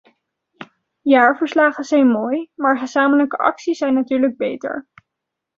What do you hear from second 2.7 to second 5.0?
gezamenlijke acties zijn natuurlijk beter.